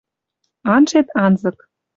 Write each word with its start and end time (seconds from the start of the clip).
Анжет 0.73 1.07
анзык 1.25 1.57